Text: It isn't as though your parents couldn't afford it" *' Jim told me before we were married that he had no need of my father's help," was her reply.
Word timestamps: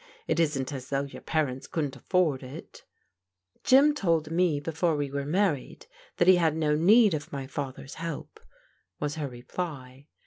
It 0.25 0.39
isn't 0.39 0.73
as 0.73 0.89
though 0.89 1.03
your 1.03 1.21
parents 1.21 1.67
couldn't 1.67 1.95
afford 1.95 2.41
it" 2.41 2.85
*' 3.23 3.63
Jim 3.63 3.93
told 3.93 4.31
me 4.31 4.59
before 4.59 4.95
we 4.95 5.11
were 5.11 5.27
married 5.27 5.85
that 6.17 6.27
he 6.27 6.37
had 6.37 6.55
no 6.57 6.73
need 6.75 7.13
of 7.13 7.31
my 7.31 7.45
father's 7.45 7.93
help," 8.01 8.39
was 8.99 9.13
her 9.13 9.27
reply. 9.27 10.07